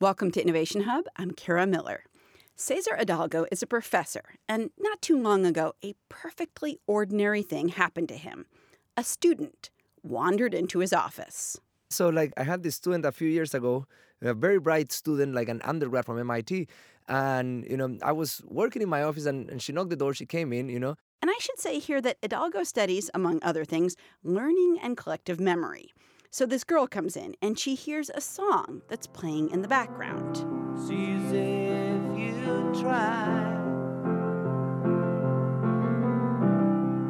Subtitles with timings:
[0.00, 1.04] Welcome to Innovation Hub.
[1.16, 2.04] I'm Kara Miller.
[2.56, 8.08] Cesar Hidalgo is a professor, and not too long ago, a perfectly ordinary thing happened
[8.08, 8.46] to him.
[8.96, 9.68] A student
[10.02, 11.60] wandered into his office.
[11.90, 13.84] So, like, I had this student a few years ago,
[14.22, 16.66] a very bright student, like an undergrad from MIT.
[17.06, 20.14] And, you know, I was working in my office and, and she knocked the door.
[20.14, 20.94] She came in, you know.
[21.20, 25.92] And I should say here that Hidalgo studies, among other things, learning and collective memory.
[26.32, 30.36] So this girl comes in and she hears a song that's playing in the background.
[30.78, 33.26] Sees if you try.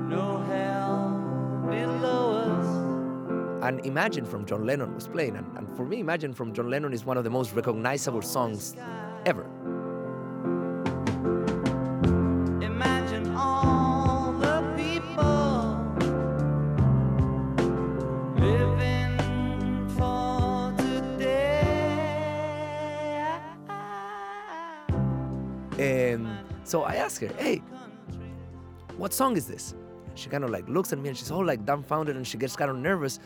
[0.08, 3.64] No hell below us.
[3.66, 5.36] And Imagine from John Lennon was playing.
[5.36, 8.74] And, and for me, Imagine from John Lennon is one of the most recognizable songs
[9.26, 9.46] ever.
[27.20, 27.62] Her, hey,
[28.96, 29.74] what song is this?
[30.14, 32.56] She kind of like looks at me and she's all like dumbfounded and she gets
[32.56, 33.18] kind of nervous.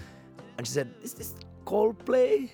[0.59, 1.35] And she said, is this
[1.67, 2.51] Coldplay?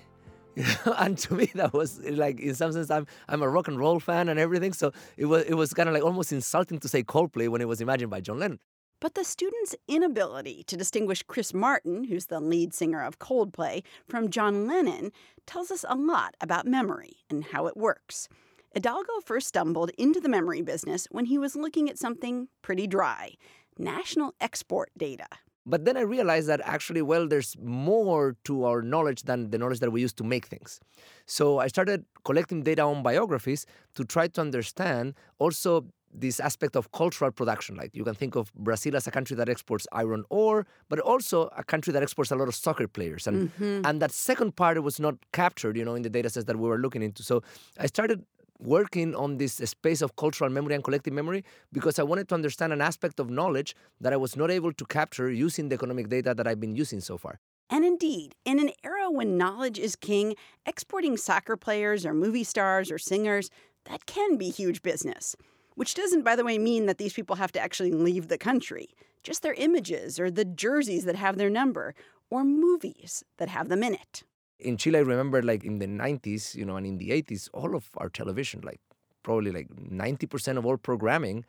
[0.97, 3.99] And to me that was like in some sense I'm I'm a rock and roll
[3.99, 4.73] fan and everything.
[4.73, 7.67] So it was it was kind of like almost insulting to say Coldplay when it
[7.67, 8.59] was imagined by John Lennon.
[8.99, 14.29] But the student's inability to distinguish Chris Martin, who's the lead singer of Coldplay, from
[14.29, 15.11] John Lennon
[15.47, 18.29] tells us a lot about memory and how it works.
[18.73, 23.33] Hidalgo first stumbled into the memory business when he was looking at something pretty dry
[23.77, 25.27] national export data.
[25.65, 29.79] But then I realized that actually, well, there's more to our knowledge than the knowledge
[29.79, 30.79] that we use to make things.
[31.25, 36.91] So I started collecting data on biographies to try to understand also this aspect of
[36.91, 37.75] cultural production.
[37.75, 41.49] Like you can think of Brazil as a country that exports iron ore, but also
[41.55, 43.27] a country that exports a lot of soccer players.
[43.27, 43.85] And mm-hmm.
[43.85, 46.67] and that second part was not captured, you know, in the data sets that we
[46.67, 47.23] were looking into.
[47.23, 47.43] So
[47.77, 48.25] I started
[48.61, 52.73] working on this space of cultural memory and collective memory because I wanted to understand
[52.73, 56.33] an aspect of knowledge that I was not able to capture using the economic data
[56.33, 57.39] that I've been using so far.
[57.69, 60.35] And indeed, in an era when knowledge is king,
[60.65, 63.49] exporting soccer players or movie stars or singers,
[63.85, 65.35] that can be huge business.
[65.75, 68.89] Which doesn't, by the way, mean that these people have to actually leave the country.
[69.23, 71.95] Just their images or the jerseys that have their number
[72.29, 74.23] or movies that have them in it.
[74.61, 77.75] In Chile, I remember like in the 90s, you know, and in the 80s, all
[77.75, 78.79] of our television, like
[79.23, 81.45] probably like 90% of all programming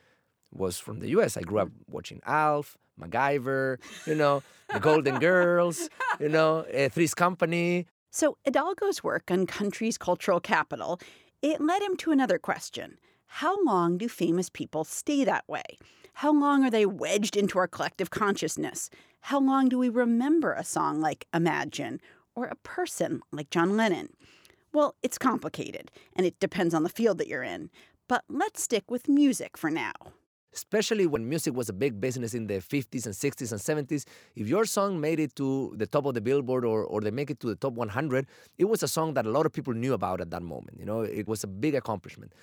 [0.53, 1.37] was from the US.
[1.37, 5.89] I grew up watching Alf, MacGyver, you know, The Golden Girls,
[6.21, 7.87] you know, uh, Three's Company.
[8.11, 11.01] So Hidalgo's work on country's cultural capital,
[11.41, 12.99] it led him to another question.
[13.27, 15.79] How long do famous people stay that way?
[16.15, 18.91] How long are they wedged into our collective consciousness?
[19.21, 22.01] How long do we remember a song like Imagine
[22.35, 24.11] or a person like John Lennon?
[24.73, 27.71] Well, it's complicated and it depends on the field that you're in.
[28.09, 29.93] But let's stick with music for now.
[30.55, 34.05] Especially when music was a big business in the 50s and 60s and 70s,
[34.37, 37.31] if your song made it to the top of the Billboard or, or they make
[37.31, 38.27] it to the top 100,
[38.59, 40.79] it was a song that a lot of people knew about at that moment.
[40.79, 42.35] You know, it was a big accomplishment.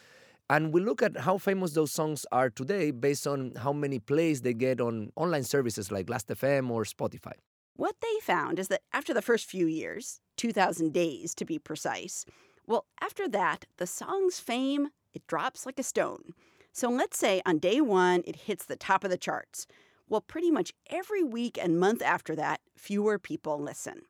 [0.50, 4.42] And we look at how famous those songs are today based on how many plays
[4.42, 7.34] they get on online services like Last.fm or Spotify.
[7.80, 12.26] What they found is that after the first few years, 2000 days to be precise,
[12.68, 16.34] well, after that, the song's fame, it drops like a stone.
[16.74, 19.66] So let's say on day 1 it hits the top of the charts.
[20.10, 24.02] Well, pretty much every week and month after that, fewer people listen.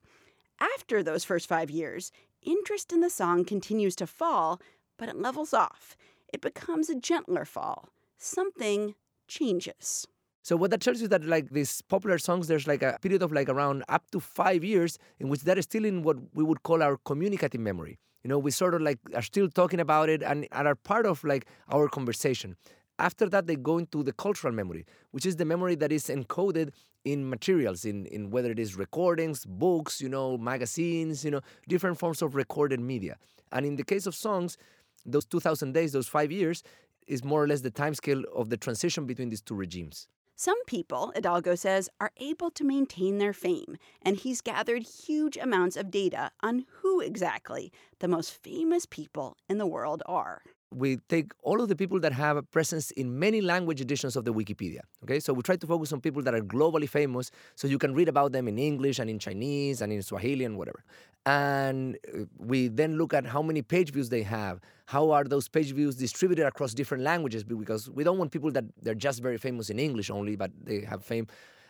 [0.59, 4.59] After those first 5 years, interest in the song continues to fall,
[4.97, 5.95] but it levels off.
[6.33, 7.89] It becomes a gentler fall.
[8.17, 8.95] Something
[9.27, 10.07] changes.
[10.49, 13.21] So what that tells you is that like these popular songs, there's like a period
[13.21, 16.63] of like around up to five years in which they're still in what we would
[16.63, 17.99] call our communicative memory.
[18.23, 21.05] You know, we sort of like are still talking about it and, and are part
[21.05, 22.55] of like our conversation.
[22.97, 26.71] After that, they go into the cultural memory, which is the memory that is encoded
[27.05, 31.99] in materials, in, in whether it is recordings, books, you know, magazines, you know, different
[31.99, 33.17] forms of recorded media.
[33.51, 34.57] And in the case of songs,
[35.05, 36.63] those 2000 days, those five years,
[37.05, 40.07] is more or less the timescale of the transition between these two regimes.
[40.41, 45.75] Some people, Hidalgo says, are able to maintain their fame, and he's gathered huge amounts
[45.75, 50.41] of data on who exactly the most famous people in the world are.
[50.71, 54.25] We take all of the people that have a presence in many language editions of
[54.25, 54.81] the Wikipedia.
[55.03, 57.93] Okay, so we try to focus on people that are globally famous, so you can
[57.93, 60.83] read about them in English and in Chinese and in Swahili and whatever.
[61.25, 64.59] And uh, we then look at how many page views they have.
[64.85, 67.43] How are those page views distributed across different languages?
[67.43, 70.81] Because we don't want people that they're just very famous in English only, but they
[70.81, 71.27] have fame.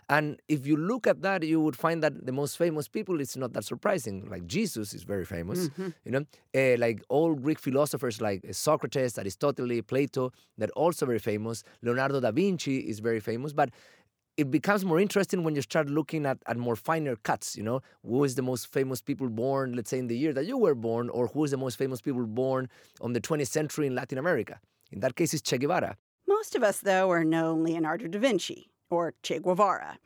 [0.10, 3.38] And if you look at that, you would find that the most famous people, it's
[3.38, 4.28] not that surprising.
[4.28, 5.70] Like Jesus is very famous,
[6.04, 6.26] you know,
[6.56, 11.64] uh, like all Greek philosophers like Socrates, Aristotle, Plato, they're also very famous.
[11.84, 13.70] Leonardo da Vinci is very famous, but
[14.36, 17.82] it becomes more interesting when you start looking at, at more finer cuts, you know,
[18.04, 20.76] who is the most famous people born, let's say in the year that you were
[20.76, 22.68] born, or who is the most famous people born
[23.02, 24.60] on the 20th century in Latin America.
[24.92, 25.98] In that case, it's Che Guevara.
[26.26, 29.98] Most of us, though, are know Leonardo da Vinci, or Che Guevara,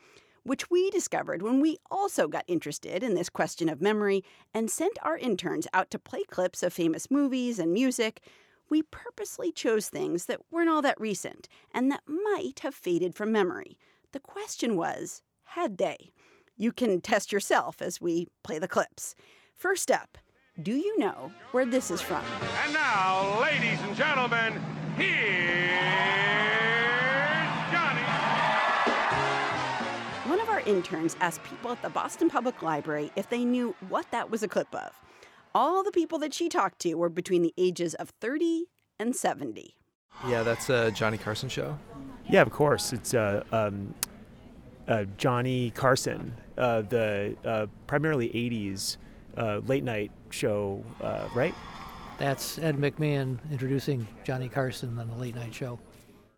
[0.44, 4.98] which we discovered when we also got interested in this question of memory and sent
[5.02, 8.22] our interns out to play clips of famous movies and music.
[8.70, 13.32] We purposely chose things that weren't all that recent and that might have faded from
[13.32, 13.78] memory.
[14.12, 16.12] The question was, had they?
[16.58, 19.16] You can test yourself as we play the clips.
[19.56, 20.18] First up,
[20.62, 22.24] do you know where this is from?
[22.64, 24.54] And now, ladies and gentlemen,
[24.96, 26.23] here's
[30.68, 34.48] interns asked people at the Boston Public Library if they knew what that was a
[34.48, 34.92] clip of.
[35.56, 38.66] All the people that she talked to were between the ages of 30
[39.00, 39.76] and 70.
[40.28, 41.78] Yeah, that's a Johnny Carson show.
[42.30, 42.94] Yeah, of course.
[42.94, 43.94] It's uh, um,
[44.88, 48.98] uh, Johnny Carson, uh, the uh, primarily 80s
[49.38, 51.54] uh, late night show, uh, right?
[52.18, 55.80] That's Ed McMahon introducing Johnny Carson on the late night show.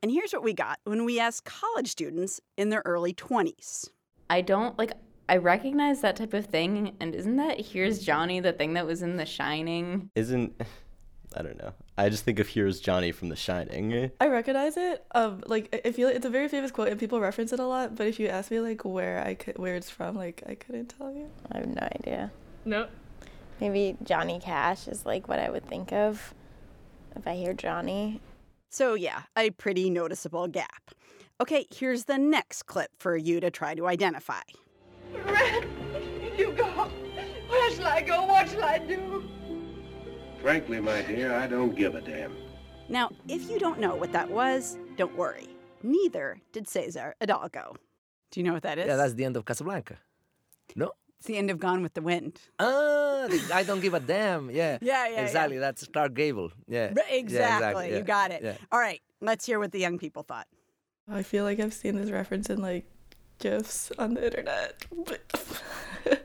[0.01, 3.89] And here's what we got when we asked college students in their early 20s.
[4.29, 4.93] I don't like
[5.27, 9.01] I recognize that type of thing and isn't that here's Johnny the thing that was
[9.01, 10.09] in The Shining?
[10.15, 10.53] Isn't
[11.37, 11.73] I don't know.
[11.97, 14.09] I just think of Here's Johnny from The Shining.
[14.21, 15.05] I recognize it.
[15.13, 17.65] Um, like I- I feel it's a very famous quote and people reference it a
[17.65, 17.95] lot.
[17.95, 20.87] But if you ask me like where I could, where it's from, like I couldn't
[20.97, 21.29] tell you.
[21.51, 22.31] I have no idea.
[22.63, 22.87] No.
[23.59, 26.33] Maybe Johnny Cash is like what I would think of
[27.15, 28.21] if I hear Johnny.
[28.69, 30.91] So, yeah, a pretty noticeable gap.
[31.41, 34.39] Okay, here's the next clip for you to try to identify.
[35.25, 35.65] Rhett,
[36.37, 36.65] you go.
[37.49, 38.23] Where shall I go?
[38.25, 39.23] What shall I do?
[40.41, 42.33] Frankly, my dear, I don't give a damn.
[42.87, 45.49] Now, if you don't know what that was, don't worry.
[45.83, 47.75] Neither did Cesar Hidalgo.
[48.31, 48.87] Do you know what that is?
[48.87, 49.97] Yeah, that's the end of Casablanca.
[50.75, 50.91] No?
[51.17, 52.39] it's the end of Gone with the Wind.
[52.59, 54.49] Ah, I don't give a damn.
[54.51, 54.77] Yeah.
[54.81, 55.21] Yeah, yeah, yeah.
[55.21, 55.57] Exactly.
[55.57, 56.51] That's Clark Gable.
[56.67, 56.87] Yeah.
[56.87, 57.89] Right, Yeah, Exactly.
[57.91, 58.41] yeah, You got it.
[58.43, 58.55] Yeah.
[58.71, 60.47] All right, let's hear what the young people thought.
[61.09, 62.85] I feel like I've seen this reference in like
[63.39, 64.85] gifs on the internet.
[65.05, 65.61] But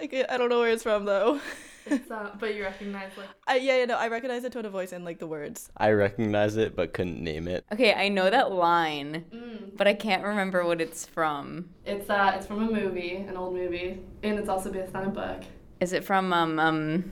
[0.00, 1.40] I, can't- I don't know where it's from though.
[1.86, 4.72] It's, uh, but you recognize like I, yeah, yeah, no, I recognize the tone of
[4.72, 5.70] voice and like the words.
[5.78, 7.64] I recognize it but couldn't name it.
[7.72, 11.70] Okay, I know that line, mm, but I can't remember what it's from.
[11.86, 15.10] it's uh it's from a movie, an old movie, and it's also based on a
[15.10, 15.42] book.
[15.80, 17.10] Is it from um um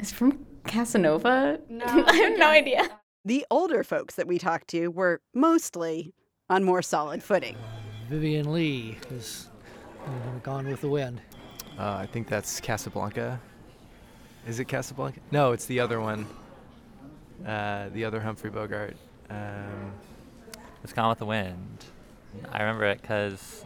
[0.00, 1.60] Is it from Casanova?
[1.68, 2.90] No, I have no idea.
[3.24, 6.12] The older folks that we talked to were mostly
[6.50, 7.56] on more solid footing.
[8.10, 9.48] Vivien Leigh is
[10.04, 11.20] uh, Gone with the Wind.
[11.78, 13.40] Uh, I think that's Casablanca.
[14.46, 15.20] Is it Casablanca?
[15.30, 16.26] No, it's the other one.
[17.46, 18.96] Uh, the other Humphrey Bogart.
[19.30, 19.92] Um,
[20.82, 21.84] It's Gone with the Wind.
[22.50, 23.64] I remember it because,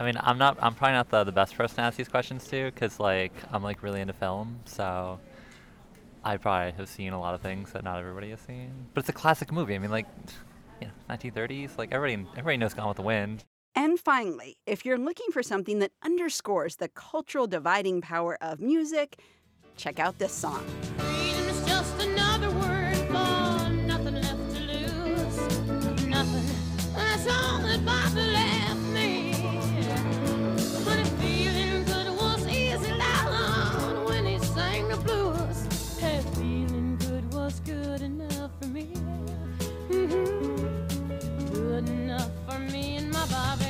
[0.00, 2.48] I mean, I'm not, I'm probably not the, the best person to ask these questions
[2.48, 4.60] to because, like, I'm, like, really into film.
[4.64, 5.20] So
[6.24, 8.86] I probably have seen a lot of things that not everybody has seen.
[8.94, 9.74] But it's a classic movie.
[9.74, 10.06] I mean, like,
[10.80, 11.76] you know, 1930s.
[11.76, 13.44] Like, everybody, everybody knows Gone with the Wind.
[13.76, 19.18] And finally, if you're looking for something that underscores the cultural dividing power of music,
[19.76, 20.64] check out this song.
[20.96, 21.44] Freedom
[38.60, 38.88] for me.
[39.88, 41.52] Mhm.
[41.52, 43.64] Good enough for me and my Bobby.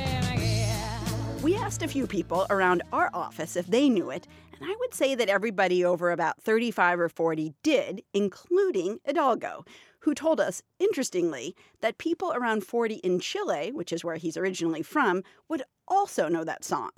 [1.43, 4.95] We asked a few people around our office if they knew it, and I would
[4.95, 9.63] say that everybody over about 35 or 40 did, including Hidalgo,
[9.99, 14.81] who told us, interestingly, that people around 40 in Chile, which is where he's originally
[14.81, 16.89] from, would also know that song.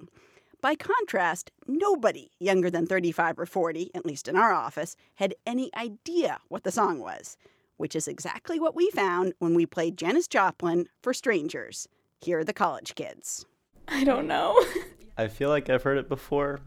[0.62, 5.76] By contrast, nobody younger than 35 or 40, at least in our office, had any
[5.76, 7.36] idea what the song was,
[7.78, 11.88] which is exactly what we found when we played Janis Joplin for strangers.
[12.20, 13.46] Here are the college kids.
[13.88, 14.62] I don't know.
[15.18, 16.60] I feel like I've heard it before,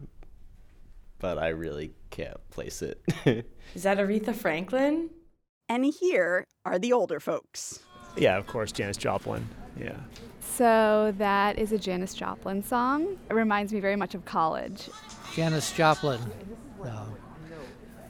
[1.19, 3.01] but I really can't place it.
[3.75, 5.09] Is that Aretha Franklin?
[5.69, 7.79] And here are the older folks.
[8.17, 9.47] Yeah, of course, Janis Joplin.
[9.79, 9.95] Yeah.
[10.41, 13.17] So that is a Janis Joplin song.
[13.29, 14.89] It reminds me very much of college.
[15.33, 16.19] Janis Joplin.
[16.83, 17.05] Uh,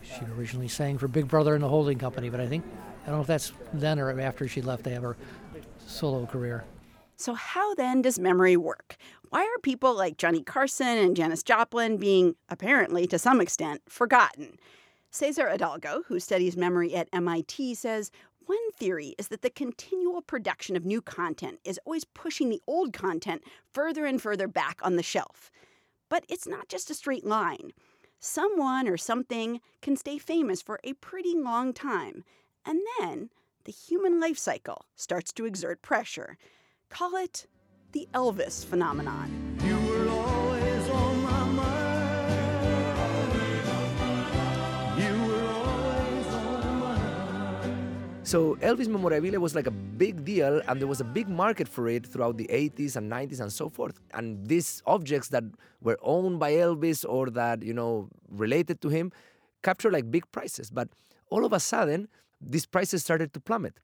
[0.01, 2.65] she originally sang for Big Brother and the Holding Company, but I think
[3.03, 5.17] I don't know if that's then or after she left to have her
[5.85, 6.63] solo career.
[7.15, 8.97] So, how then does memory work?
[9.29, 14.57] Why are people like Johnny Carson and Janis Joplin being, apparently to some extent, forgotten?
[15.11, 18.11] Cesar Hidalgo, who studies memory at MIT, says
[18.45, 22.91] one theory is that the continual production of new content is always pushing the old
[22.91, 23.43] content
[23.73, 25.51] further and further back on the shelf.
[26.09, 27.71] But it's not just a straight line.
[28.19, 32.23] Someone or something can stay famous for a pretty long time,
[32.65, 33.29] and then
[33.65, 36.37] the human life cycle starts to exert pressure.
[36.89, 37.45] Call it
[37.91, 39.57] the Elvis phenomenon.
[48.23, 51.89] So Elvis memorabilia was like a big deal, and there was a big market for
[51.89, 53.99] it throughout the 80s and 90s and so forth.
[54.13, 55.43] And these objects that
[55.81, 59.11] were owned by Elvis or that you know related to him
[59.63, 60.69] captured like big prices.
[60.69, 60.87] But
[61.29, 62.07] all of a sudden,
[62.41, 63.79] these prices started to plummet.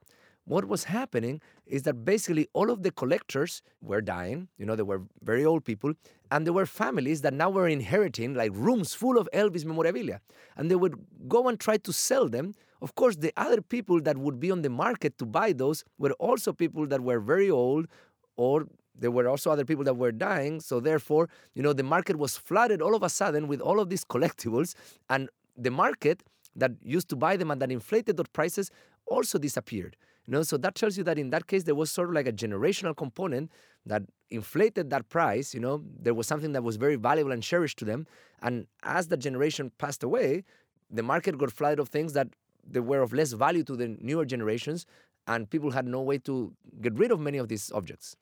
[0.46, 4.48] What was happening is that basically all of the collectors were dying.
[4.58, 5.94] You know, they were very old people,
[6.32, 10.22] and there were families that now were inheriting like rooms full of Elvis memorabilia,
[10.56, 10.96] and they would
[11.28, 14.62] go and try to sell them of course, the other people that would be on
[14.62, 17.88] the market to buy those were also people that were very old
[18.36, 18.68] or
[19.00, 20.60] there were also other people that were dying.
[20.60, 23.90] So therefore, you know, the market was flooded all of a sudden with all of
[23.90, 24.76] these collectibles
[25.10, 26.24] and the market
[26.58, 28.72] that used to buy them and that inflated those prices
[29.06, 29.96] also disappeared.
[30.26, 32.28] You know, so that tells you that in that case there was sort of like
[32.28, 33.50] a generational component
[33.86, 35.54] that inflated that price.
[35.54, 38.06] You know, there was something that was very valuable and cherished to them.
[38.42, 40.44] And as the generation passed away,
[40.90, 42.28] the market got flooded of things that
[42.70, 44.86] they were of less value to the newer generations,
[45.28, 48.16] and people had no way to get rid of many of these objects.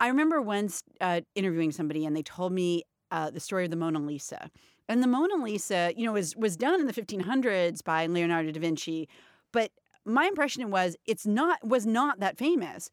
[0.00, 3.76] I remember once uh, interviewing somebody, and they told me uh, the story of the
[3.76, 4.50] Mona Lisa.
[4.88, 8.60] And the Mona Lisa, you know, was was done in the 1500s by Leonardo da
[8.60, 9.08] Vinci,
[9.52, 9.70] but
[10.04, 12.90] my impression was it's not was not that famous.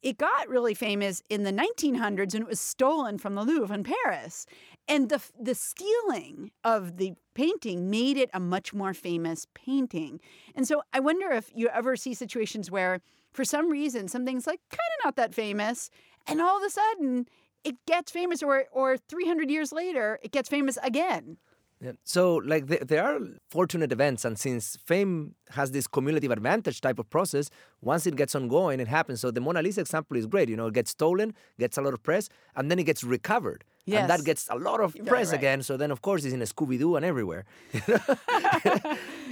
[0.00, 3.84] It got really famous in the 1900s and it was stolen from the Louvre in
[3.84, 4.46] Paris.
[4.86, 10.20] And the the stealing of the painting made it a much more famous painting.
[10.54, 13.00] And so I wonder if you ever see situations where
[13.32, 15.90] for some reason something's like kind of not that famous
[16.26, 17.28] and all of a sudden
[17.68, 21.38] it gets famous or or 300 years later it gets famous again.
[21.80, 21.92] Yeah.
[22.02, 23.20] So, like, th- there are
[23.50, 28.34] fortunate events, and since fame has this cumulative advantage type of process, once it gets
[28.34, 29.20] ongoing, it happens.
[29.20, 30.48] So, the Mona Lisa example is great.
[30.48, 33.62] You know, it gets stolen, gets a lot of press, and then it gets recovered.
[33.86, 34.00] Yes.
[34.00, 35.38] And that gets a lot of press right.
[35.38, 35.62] again.
[35.62, 37.44] So, then, of course, it's in a Scooby Doo and everywhere.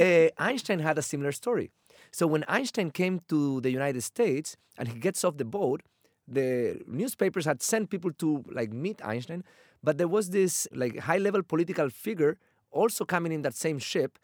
[0.01, 1.71] uh, Einstein had a similar story.
[2.13, 5.83] So, when Einstein came to the United States and he gets off the boat,
[6.29, 9.45] the newspapers had sent people to like meet Einstein,
[9.83, 12.39] but there was this like high level political figure
[12.71, 14.19] also coming in that same ship.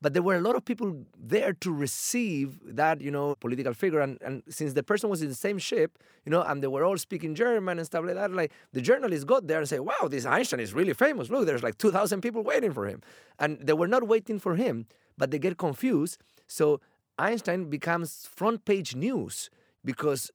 [0.00, 4.00] But there were a lot of people there to receive that, you know, political figure.
[4.00, 6.84] And, and since the person was in the same ship, you know, and they were
[6.84, 10.08] all speaking German and stuff like that, like the journalists got there and say, wow,
[10.10, 11.30] this Einstein is really famous.
[11.30, 13.00] Look, there's like 2,000 people waiting for him.
[13.38, 16.18] And they were not waiting for him, but they get confused.
[16.46, 16.82] So
[17.18, 19.48] Einstein becomes front page news
[19.84, 20.30] because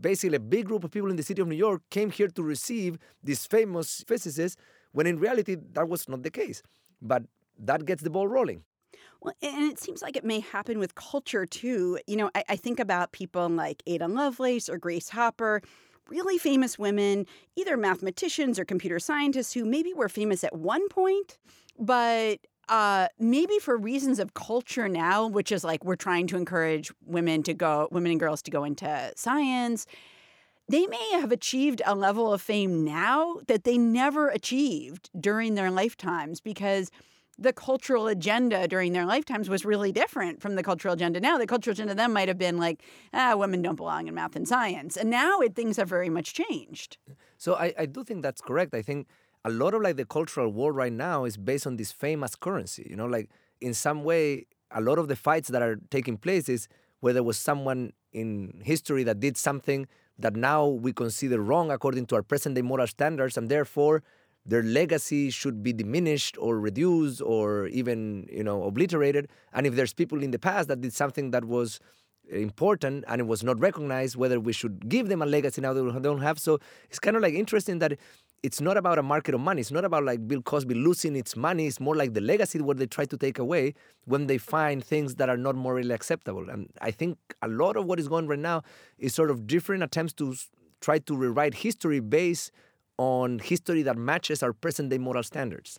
[0.00, 2.42] basically a big group of people in the city of New York came here to
[2.42, 4.60] receive these famous physicists
[4.92, 6.62] when in reality that was not the case.
[7.00, 7.22] But
[7.58, 8.64] that gets the ball rolling.
[9.20, 11.98] Well, and it seems like it may happen with culture too.
[12.06, 15.62] You know, I, I think about people like Ada Lovelace or Grace Hopper,
[16.08, 21.38] really famous women, either mathematicians or computer scientists who maybe were famous at one point,
[21.78, 22.38] but
[22.72, 27.42] uh, maybe for reasons of culture now, which is like we're trying to encourage women
[27.42, 29.86] to go, women and girls to go into science.
[30.70, 35.70] They may have achieved a level of fame now that they never achieved during their
[35.70, 36.90] lifetimes because
[37.36, 41.36] the cultural agenda during their lifetimes was really different from the cultural agenda now.
[41.36, 44.48] The cultural agenda then might have been like, ah, women don't belong in math and
[44.48, 44.96] science.
[44.96, 46.96] And now it, things have very much changed.
[47.36, 48.72] So I, I do think that's correct.
[48.72, 49.08] I think
[49.44, 52.86] a lot of like the cultural war right now is based on this famous currency.
[52.88, 53.30] You know, like
[53.60, 56.68] in some way, a lot of the fights that are taking place is
[57.00, 59.86] where there was someone in history that did something
[60.18, 64.02] that now we consider wrong according to our present day moral standards, and therefore
[64.44, 69.28] their legacy should be diminished or reduced or even you know obliterated.
[69.52, 71.80] And if there's people in the past that did something that was
[72.30, 75.82] important and it was not recognized, whether we should give them a legacy now that
[75.82, 76.38] we don't have.
[76.38, 76.58] So
[76.88, 77.98] it's kind of like interesting that
[78.42, 79.60] it's not about a market of money.
[79.60, 81.66] It's not about like Bill Cosby losing its money.
[81.66, 85.14] It's more like the legacy what they try to take away when they find things
[85.16, 86.50] that are not morally acceptable.
[86.50, 88.62] And I think a lot of what is going right now
[88.98, 90.34] is sort of different attempts to
[90.80, 92.50] try to rewrite history based
[92.98, 95.78] on history that matches our present day moral standards.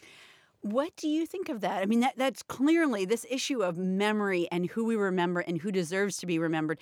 [0.62, 1.84] What do you think of that?
[1.84, 5.74] I mean, that, that's clearly this issue of memory and who we remember and who
[5.74, 6.79] deserves to be remembered.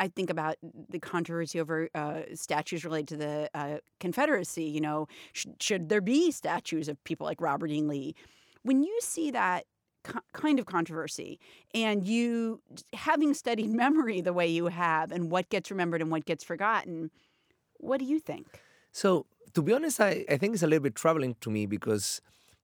[0.00, 0.56] I think about
[0.88, 4.64] the controversy over uh, statues related to the uh, Confederacy.
[4.64, 7.82] You know, sh- should there be statues of people like Robert E.
[7.82, 8.14] Lee?
[8.62, 9.66] When you see that
[10.02, 11.38] co- kind of controversy,
[11.74, 12.62] and you,
[12.94, 17.10] having studied memory the way you have, and what gets remembered and what gets forgotten,
[17.76, 18.62] what do you think?
[18.92, 22.22] So, to be honest, I, I think it's a little bit troubling to me because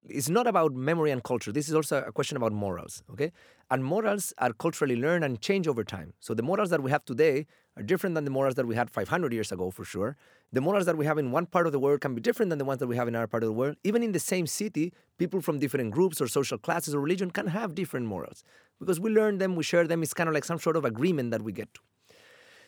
[0.08, 1.52] it's not about memory and culture.
[1.52, 3.32] This is also a question about morals, okay?
[3.70, 6.14] And morals are culturally learned and change over time.
[6.20, 7.46] So the morals that we have today
[7.76, 10.16] are different than the morals that we had 500 years ago, for sure.
[10.52, 12.58] The morals that we have in one part of the world can be different than
[12.58, 13.76] the ones that we have in our part of the world.
[13.82, 17.48] Even in the same city, people from different groups or social classes or religion can
[17.48, 18.44] have different morals
[18.78, 20.02] because we learn them, we share them.
[20.02, 21.80] It's kind of like some sort of agreement that we get to.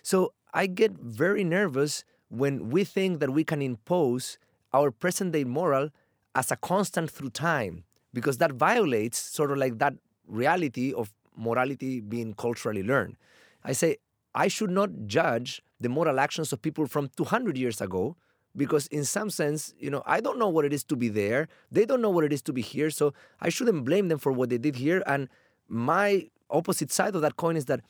[0.02, 4.38] So I get very nervous when we think that we can impose
[4.72, 5.90] our present day moral
[6.34, 9.94] as a constant through time because that violates sort of like that
[10.26, 13.16] reality of morality being culturally learned.
[13.64, 13.96] I say
[14.34, 18.16] I should not judge the moral actions of people from 200 years ago
[18.56, 21.48] because in some sense, you know, I don't know what it is to be there.
[21.70, 24.32] They don't know what it is to be here, so I shouldn't blame them for
[24.32, 25.28] what they did here and
[25.68, 27.80] my opposite side of that coin is that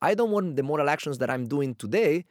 [0.00, 2.24] I don't want the moral actions that I'm doing today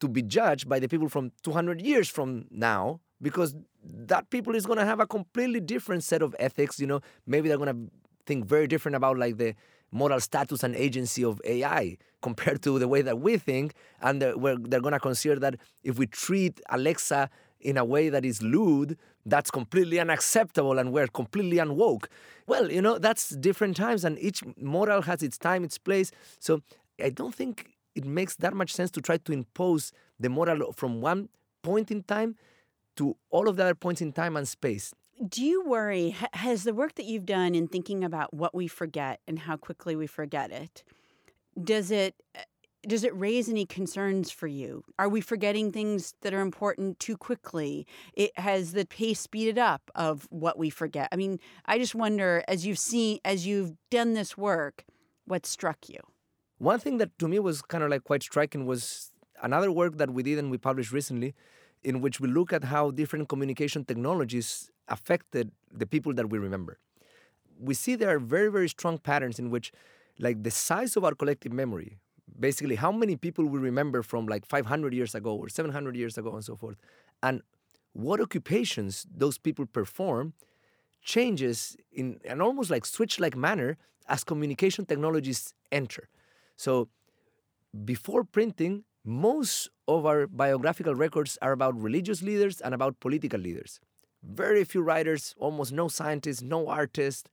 [0.00, 4.66] to be judged by the people from 200 years from now because that people is
[4.66, 7.00] going to have a completely different set of ethics you know?
[7.26, 7.92] Maybe they're going to
[8.26, 9.54] think very different about like the
[9.90, 14.34] moral status and agency of ai compared to the way that we think and they're,
[14.36, 18.98] they're going to consider that if we treat alexa in a way that is lewd
[19.26, 22.06] that's completely unacceptable and we're completely unwoke.
[22.46, 26.10] Well you know that's different times and each moral has its time its place.
[26.38, 26.60] So
[27.02, 31.00] i don't think it makes that much sense to try to impose the moral from
[31.00, 31.28] one
[31.62, 32.36] point in time
[32.96, 34.94] to all of the other points in time and space.
[35.28, 36.16] Do you worry?
[36.32, 39.94] Has the work that you've done in thinking about what we forget and how quickly
[39.94, 40.82] we forget it,
[41.62, 42.40] does it uh,
[42.86, 44.84] does it raise any concerns for you?
[44.98, 47.86] Are we forgetting things that are important too quickly?
[48.12, 51.08] It has the pace speeded up of what we forget.
[51.10, 54.84] I mean, I just wonder as you've seen as you've done this work,
[55.26, 55.98] what struck you?
[56.58, 60.10] One thing that to me was kind of like quite striking was another work that
[60.10, 61.34] we did and we published recently,
[61.84, 66.78] in which we look at how different communication technologies affected the people that we remember.
[67.60, 69.72] We see there are very, very strong patterns in which,
[70.18, 71.98] like, the size of our collective memory,
[72.38, 76.34] basically how many people we remember from like 500 years ago or 700 years ago
[76.34, 76.76] and so forth,
[77.22, 77.42] and
[77.92, 80.32] what occupations those people perform
[81.02, 83.76] changes in an almost like switch like manner
[84.08, 86.08] as communication technologies enter.
[86.56, 86.88] So
[87.84, 93.80] before printing, most of our biographical records are about religious leaders and about political leaders.
[94.22, 97.28] Very few writers, almost no scientists, no artists.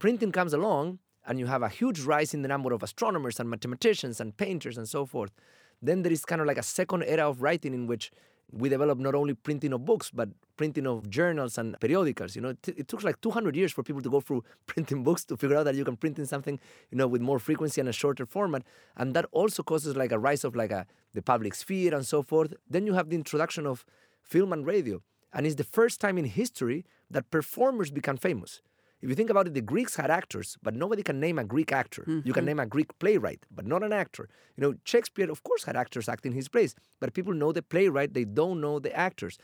[0.00, 3.48] Printing comes along, and you have a huge rise in the number of astronomers and
[3.48, 5.30] mathematicians and painters and so forth.
[5.80, 8.10] Then there is kind of like a second era of writing in which
[8.50, 12.50] we develop not only printing of books but printing of journals and periodicals you know
[12.50, 15.36] it, t- it took like 200 years for people to go through printing books to
[15.36, 16.58] figure out that you can print in something
[16.90, 18.62] you know with more frequency and a shorter format
[18.96, 22.22] and that also causes like a rise of like a the public sphere and so
[22.22, 23.84] forth then you have the introduction of
[24.22, 28.62] film and radio and it's the first time in history that performers become famous
[29.02, 31.70] if you think about it, the Greeks had actors, but nobody can name a Greek
[31.70, 32.02] actor.
[32.24, 32.46] You can Mhm.
[32.50, 34.26] name a Greek playwright, but not an actor.
[34.56, 38.14] You know, Shakespeare, of course, had actors acting his plays, but people know the playwright,
[38.14, 39.36] they don't know the actors.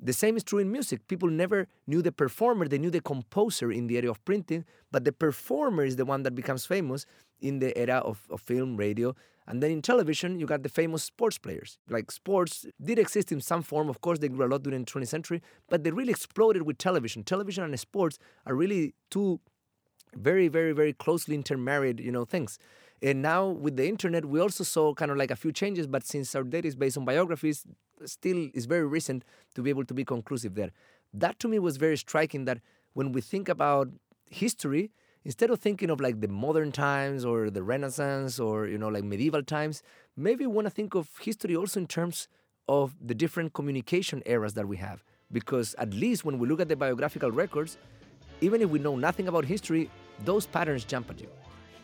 [0.00, 1.06] The same is true in music.
[1.08, 5.04] People never knew the performer, they knew the composer in the area of printing, but
[5.04, 7.06] the performer is the one that becomes famous
[7.40, 9.14] in the era of, of film, radio.
[9.46, 11.78] And then in television, you got the famous sports players.
[11.88, 13.88] Like sports did exist in some form.
[13.88, 16.78] Of course, they grew a lot during the 20th century, but they really exploded with
[16.78, 17.24] television.
[17.24, 19.40] Television and sports are really two
[20.14, 22.58] very, very, very closely intermarried, you know, things.
[23.04, 26.06] And now with the internet, we also saw kind of like a few changes, but
[26.06, 27.66] since our data is based on biographies,
[28.06, 30.70] still is very recent to be able to be conclusive there.
[31.12, 32.60] That to me was very striking that
[32.94, 33.88] when we think about
[34.30, 34.90] history,
[35.22, 39.04] instead of thinking of like the modern times or the Renaissance or, you know, like
[39.04, 39.82] medieval times,
[40.16, 42.26] maybe we want to think of history also in terms
[42.68, 45.04] of the different communication eras that we have.
[45.30, 47.76] Because at least when we look at the biographical records,
[48.40, 49.90] even if we know nothing about history,
[50.24, 51.28] those patterns jump at you.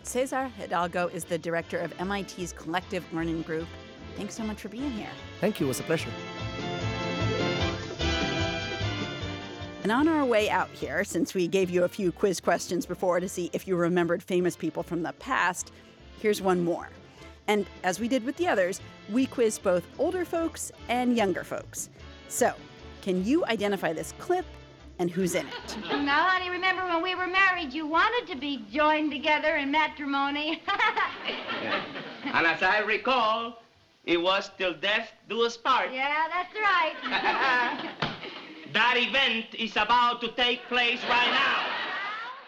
[0.02, 3.68] Cesar Hidalgo is the director of MIT's Collective Learning Group.
[4.16, 5.10] Thanks so much for being here.
[5.40, 6.10] Thank you, it was a pleasure.
[9.82, 13.18] And on our way out here, since we gave you a few quiz questions before
[13.20, 15.72] to see if you remembered famous people from the past,
[16.20, 16.90] here's one more.
[17.46, 21.88] And as we did with the others, we quizzed both older folks and younger folks.
[22.28, 22.52] So,
[23.02, 24.44] can you identify this clip
[25.00, 25.78] and who's in it?
[26.04, 30.62] Now, honey, remember when we were married, you wanted to be joined together in matrimony.
[32.32, 33.60] And as I recall,
[34.04, 35.92] it was till death do us part.
[35.92, 37.90] Yeah, that's right.
[38.72, 41.66] That event is about to take place right now.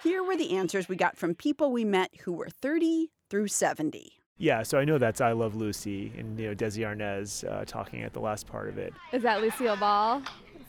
[0.05, 4.13] Here were the answers we got from people we met who were 30 through 70.
[4.39, 8.03] Yeah, so I know that's I Love Lucy and you know Desi Arnaz uh, talking
[8.03, 8.95] at the last part of it.
[9.13, 10.23] Is that Lucille Ball?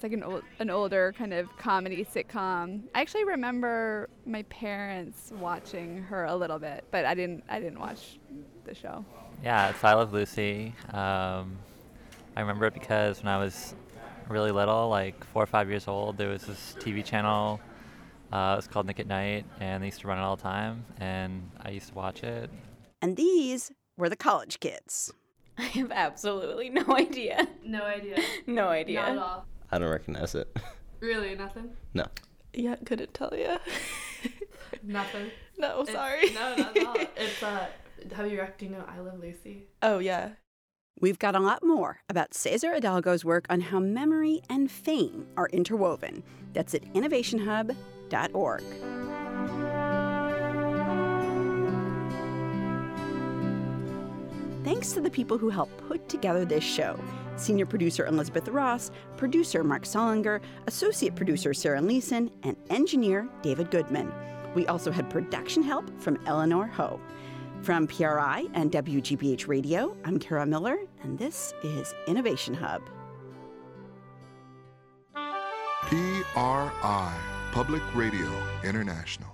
[0.04, 2.82] It's like an, old, an older kind of comedy sitcom.
[2.94, 7.46] I actually remember my parents watching her a little bit, but I didn't.
[7.48, 8.20] I didn't watch
[8.66, 9.06] the show.
[9.42, 10.76] Yeah, it's I Love Lucy.
[10.90, 11.56] Um,
[12.36, 13.76] I remember it because when I was
[14.28, 17.62] really little, like four or five years old, there was this TV channel.
[18.30, 20.44] Uh, it was called Nick at Night, and they used to run it all the
[20.44, 22.50] time, and I used to watch it.
[23.02, 25.14] And these were the college kids.
[25.58, 27.48] I have absolutely no idea.
[27.64, 28.18] No idea.
[28.48, 29.00] No idea.
[29.02, 29.46] Not at all.
[29.76, 30.56] I don't recognize it.
[31.00, 31.72] Really, nothing?
[31.94, 32.06] No.
[32.54, 33.58] Yeah, couldn't tell you.
[34.84, 35.32] Nothing.
[35.58, 36.30] No, It's- sorry.
[36.34, 36.96] No, not at all.
[37.18, 37.68] It's uh,
[38.16, 39.68] have you rec- do you know I Love Lucy?
[39.82, 40.30] Oh yeah.
[41.02, 45.50] We've got a lot more about Cesar Hidalgo's work on how memory and fame are
[45.50, 46.24] interwoven.
[46.54, 48.64] That's at innovationhub.org.
[54.64, 56.98] Thanks to the people who helped put together this show
[57.36, 64.14] senior producer Elizabeth Ross, producer Mark Solinger, associate producer Sarah Leeson, and engineer David Goodman.
[64.54, 67.00] We also had production help from Eleanor Ho.
[67.64, 72.84] From PRI and WGBH Radio, I'm Kara Miller, and this is Innovation Hub.
[75.82, 77.18] PRI,
[77.52, 78.30] Public Radio
[78.64, 79.33] International.